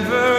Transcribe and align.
never 0.00 0.37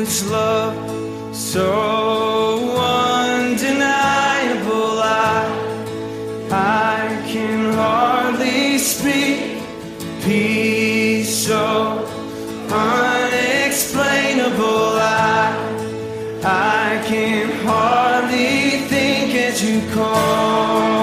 its 0.00 0.24
love 0.30 0.74
so 1.34 2.76
undeniable. 2.78 3.82
I, 5.02 5.44
I 6.50 7.22
can 7.26 7.72
hardly 7.74 8.78
speak. 8.78 9.58
Peace 10.22 11.46
so 11.46 12.04
unexplainable. 12.70 14.98
I, 15.00 15.52
I 16.44 17.02
can 17.06 17.50
hardly 17.66 18.86
think 18.88 19.34
as 19.34 19.62
you 19.62 19.80
call. 19.94 20.97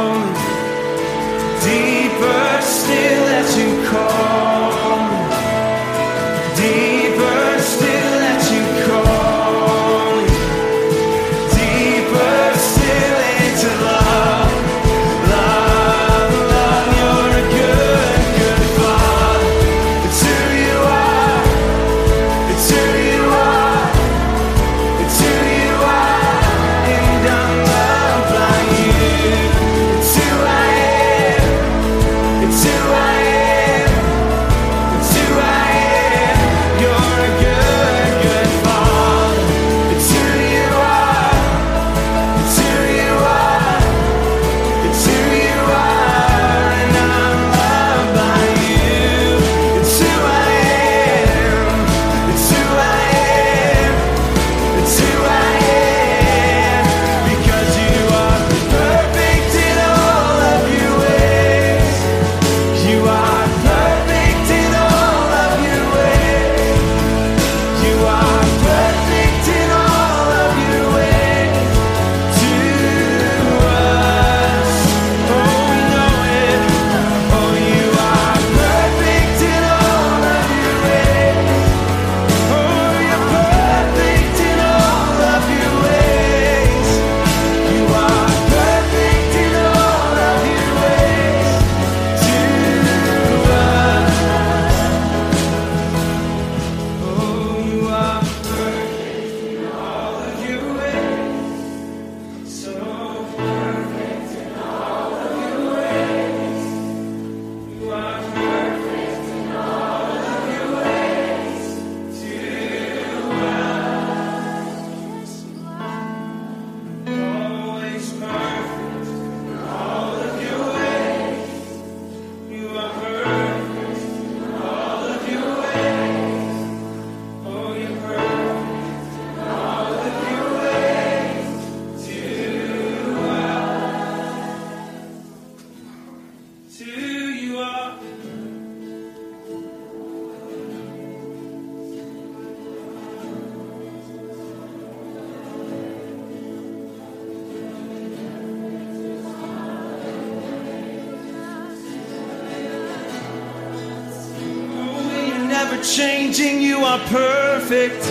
ever 155.65 155.83
changing. 155.83 156.61
You 156.61 156.79
are 156.79 156.99
perfect. 157.07 158.03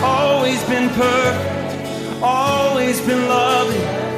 Always 0.00 0.62
been 0.64 0.88
perfect. 0.90 2.22
Always 2.22 3.00
been 3.00 3.28
loving. 3.28 4.17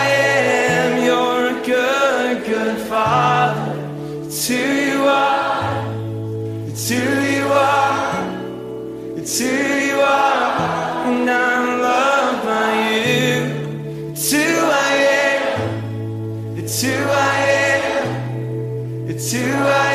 to 19.31 19.90